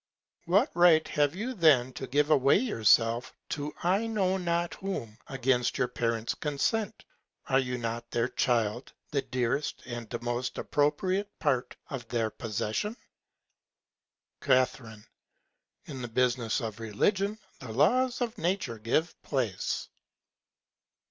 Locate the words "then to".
1.53-2.07